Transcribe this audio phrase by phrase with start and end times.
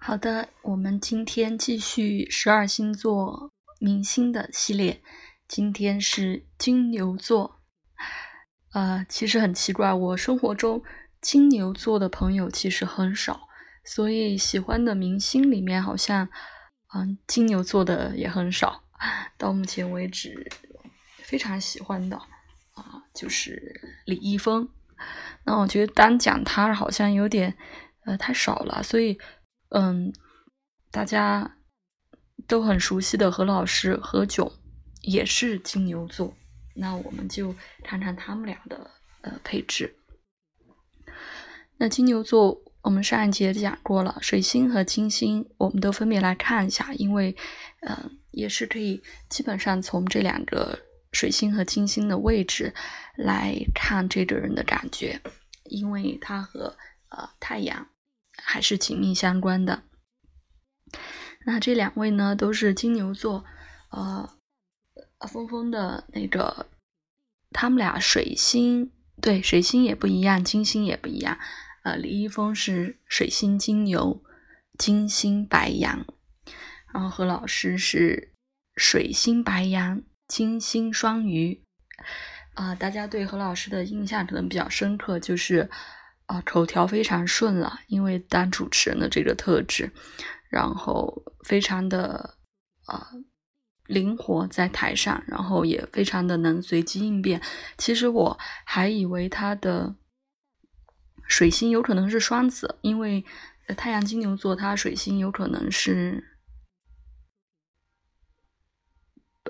[0.00, 5.02] 好的，我们今天继续十二星座明星的系列。
[5.46, 7.60] 今天是金牛座。
[8.72, 10.82] 呃，其实很奇怪，我生活中
[11.20, 13.40] 金牛座的朋友其实很少，
[13.84, 16.28] 所以喜欢的明星里面好像，
[16.94, 18.84] 嗯，金牛座的也很少。
[19.36, 20.48] 到目前为止，
[21.18, 24.68] 非常喜欢的啊，就是李易峰。
[25.44, 27.56] 那我觉得单讲他好像有点
[28.06, 29.18] 呃太少了，所以。
[29.70, 30.12] 嗯，
[30.90, 31.58] 大家
[32.46, 34.52] 都很熟悉的何老师何炅
[35.02, 36.34] 也是金牛座，
[36.74, 39.96] 那我们就看看他们俩的呃配置。
[41.76, 47.36] 那金牛座，我们上一节讲过了，水星和金星，我们都分别来看一下，因为
[47.82, 50.78] 嗯，也是可以基本上从这两个
[51.12, 52.74] 水星和金星的位置
[53.16, 55.20] 来看这个人的感觉，
[55.64, 56.76] 因为他和
[57.10, 57.86] 呃太阳。
[58.42, 59.82] 还是紧密相关的。
[61.46, 63.44] 那这两位呢，都是金牛座，
[63.90, 64.28] 呃，
[65.28, 66.66] 峰峰的那个，
[67.50, 71.38] 他们俩水星对水星也不一样，金星也不一样。
[71.84, 74.22] 呃，李易峰是水星金牛，
[74.78, 76.04] 金星白羊，
[76.92, 78.34] 然后何老师是
[78.76, 81.62] 水星白羊，金星双鱼。
[82.54, 85.70] 啊，大家对何老师的印象可能比较深刻，就是。
[86.28, 89.90] 啊，口条非常顺了，因为当主持人的这个特质，
[90.50, 92.34] 然后非常的
[92.84, 93.08] 啊
[93.86, 97.40] 灵活在台上，然后也非常的能随机应变。
[97.78, 99.96] 其实我还以为他的
[101.26, 103.24] 水星有可能是双子，因为
[103.74, 106.36] 太阳金牛座，他水星有可能是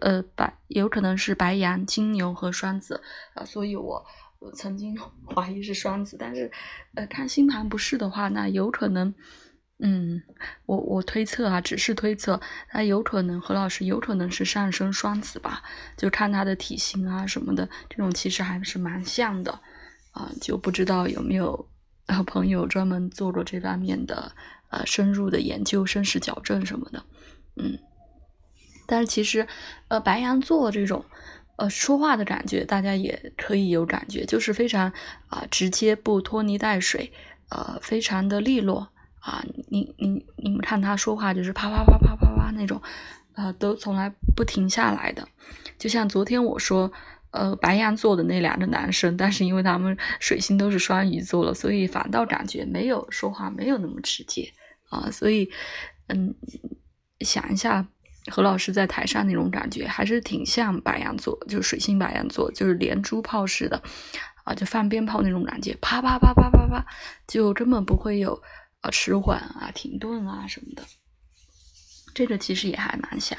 [0.00, 4.06] 呃白，有可能是白羊、金牛和双子啊，所以我。
[4.46, 4.96] 我曾经
[5.34, 6.50] 怀疑是双子，但是，
[6.94, 9.12] 呃，看星盘不是的话，那有可能，
[9.80, 10.22] 嗯，
[10.66, 12.40] 我我推测啊，只是推测，
[12.72, 15.62] 那有可能何老师有可能是上升双子吧？
[15.96, 19.60] 就看他的体型啊什么的，这种其实还是蛮像的，
[20.12, 21.68] 啊，就不知道有没有
[22.06, 24.32] 呃朋友专门做过这方面的
[24.70, 27.04] 呃深入的研究、身世矫正什么的，
[27.56, 27.76] 嗯，
[28.86, 29.48] 但是其实，
[29.88, 31.04] 呃，白羊座这种。
[31.56, 34.92] 呃，说话的感觉大家也可以有感觉，就是非常
[35.28, 37.10] 啊直接，不拖泥带水，
[37.48, 38.88] 呃，非常的利落
[39.20, 39.42] 啊。
[39.68, 42.80] 你你你们看他说话就是啪啪啪啪啪啪那种，
[43.34, 45.26] 呃，都从来不停下来的。
[45.78, 46.92] 就像昨天我说，
[47.30, 54.52] 呃，白羊座的那两个男生，但是因为他们水星都是双鱼座了，所以反倒感觉没有说话没有那么直接
[54.90, 55.10] 啊。
[55.10, 55.50] 所以，
[56.08, 56.34] 嗯，
[57.20, 57.88] 想一下。
[58.28, 63.80] 何老师在台上那种感觉还是挺像白羊座，就是水星白羊座，就是连珠炮似的，
[64.44, 66.84] 啊，就放鞭炮那种感觉，啪啪啪啪啪啪，
[67.26, 68.42] 就根本不会有
[68.80, 70.82] 啊迟缓啊、停顿啊什么的。
[72.14, 73.38] 这个其实也还蛮像。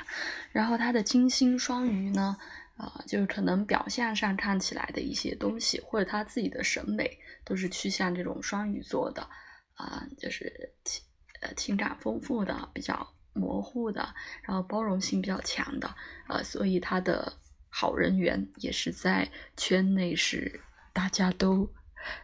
[0.51, 2.37] 然后他的金星双鱼呢，
[2.77, 9.27] 啊，就是可能表象上看起来的一些东西，或者他自己的审美，都是趋向这种双鱼座的，
[9.73, 11.03] 啊，就是情
[11.41, 13.07] 呃情感丰富的比较。
[13.37, 15.95] 模糊的，然后包容性比较强的，
[16.27, 17.33] 呃，所以他的
[17.69, 20.59] 好人缘也是在圈内是
[20.91, 21.69] 大家都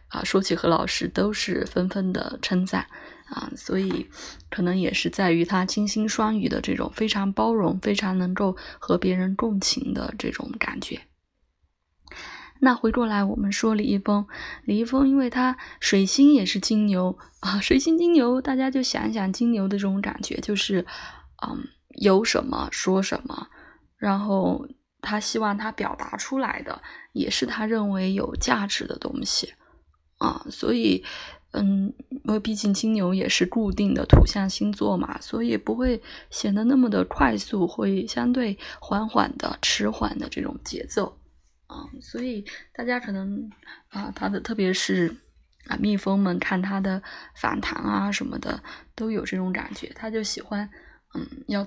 [0.08, 2.86] 啊说起何老师都是纷纷的称赞
[3.26, 4.08] 啊，所以
[4.50, 11.00] 可能也是在于他金星双鱼的这种非常包容、非常能够和别人共情的这种感觉。
[12.64, 14.26] 那回过来，我们说李易峰，
[14.64, 20.80] 李易峰，因为他水星也是金牛啊，水星金牛，大家就想一想金牛的这种感觉，就是，
[21.46, 21.62] 嗯，
[22.00, 23.48] 有什么说什么，
[23.98, 24.66] 然后
[25.02, 26.80] 他希望他表达出来的
[27.12, 29.52] 也是他认为有价值的东西
[30.16, 31.04] 啊，所以，
[31.52, 41.18] 嗯，因为毕竟金牛也是固定的土象星座嘛，所以不会显得那么的快速，会相对缓缓的、迟缓的这种节奏。
[41.66, 42.44] 啊，所以
[42.74, 43.50] 大家可能
[43.88, 45.16] 啊，他的特别是
[45.66, 47.02] 啊，蜜蜂们看他的
[47.34, 48.62] 访谈啊什么的，
[48.94, 49.88] 都有这种感觉。
[49.94, 50.68] 他就喜欢，
[51.14, 51.66] 嗯，要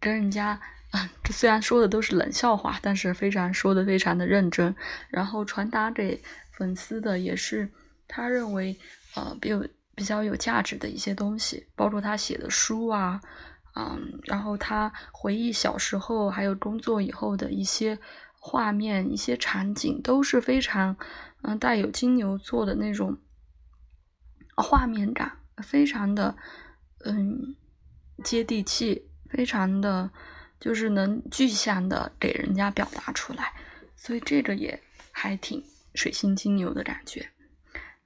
[0.00, 0.60] 跟人家
[0.90, 4.74] 啊，这虽然说的都是冷笑话，但是非常说的非常的认真，
[5.08, 6.20] 然后传达给
[6.50, 7.70] 粉丝的也是
[8.08, 8.76] 他认为
[9.14, 9.62] 呃比较
[9.94, 13.20] 比较有价值的一些东西，包括他写的书啊，
[13.76, 17.96] 嗯，然后他回忆小时候还有工作以后的一些。
[18.42, 20.96] 画面一些场景都是非常，
[21.42, 23.18] 嗯，带有金牛座的那种
[24.56, 26.34] 画面感，非常的，
[27.04, 27.54] 嗯，
[28.24, 30.10] 接地气，非常的，
[30.58, 33.52] 就是能具象的给人家表达出来，
[33.94, 34.82] 所以这个也
[35.12, 35.62] 还挺
[35.94, 37.30] 水星金牛的感觉。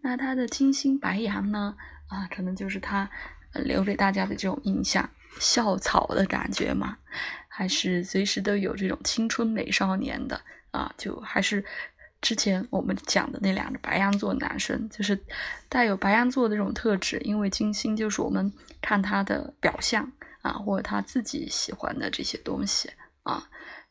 [0.00, 1.76] 那他的金星白羊呢？
[2.08, 3.08] 啊，可能就是他
[3.54, 5.08] 留给大家的这种印象，
[5.38, 6.98] 校草的感觉嘛，
[7.56, 10.40] 还是随时都有这种青春美少年的
[10.72, 11.64] 啊，就还是
[12.20, 15.16] 之前我们讲的那两个白羊座男生，就是
[15.68, 20.10] 带有白羊座的这种特质，因为金星就是我们看他的表象
[20.42, 22.90] 啊，或者他自己喜欢的这些东西
[23.22, 23.48] 啊，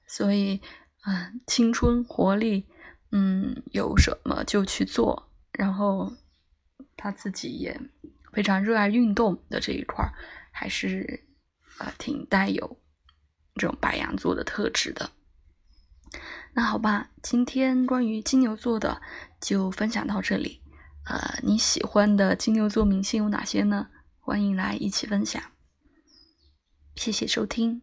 [0.08, 0.62] 所以
[1.06, 2.66] 嗯，青春活力。
[3.16, 6.12] 嗯，有什么就去做，然后
[6.98, 7.80] 他自己也
[8.32, 10.10] 非常热爱运动的这一块儿，
[10.52, 11.24] 还是
[11.78, 12.76] 啊挺带有
[13.56, 15.12] 这种白羊座的特质的。
[16.54, 19.02] 那好吧，今天关于金牛座的
[19.42, 20.62] 就分享到这里。
[21.06, 23.88] 呃，你喜欢的金牛座明星有哪些呢？
[24.20, 25.42] 欢迎来一起分享。
[26.96, 27.82] 谢谢收听。